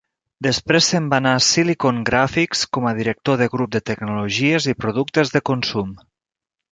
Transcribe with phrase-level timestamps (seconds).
[0.45, 4.79] Després se'n va anar a Silicon Graphics com a director de grup de tecnologies i
[4.85, 5.93] productes de consum.